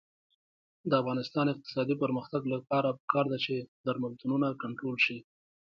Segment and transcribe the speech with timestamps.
[0.89, 3.55] د افغانستان د اقتصادي پرمختګ لپاره پکار ده چې
[3.85, 5.17] درملتونونه کنټرول شي.